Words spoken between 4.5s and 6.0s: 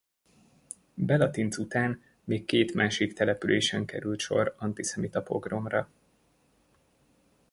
antiszemita pogromra.